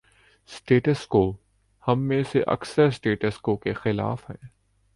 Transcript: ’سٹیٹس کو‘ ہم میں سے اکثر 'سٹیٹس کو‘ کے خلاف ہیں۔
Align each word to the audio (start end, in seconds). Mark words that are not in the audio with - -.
’سٹیٹس 0.49 1.05
کو‘ 1.07 1.21
ہم 1.87 2.01
میں 2.01 2.21
سے 2.31 2.41
اکثر 2.47 2.89
'سٹیٹس 2.89 3.37
کو‘ 3.37 3.55
کے 3.57 3.73
خلاف 3.73 4.29
ہیں۔ 4.29 4.47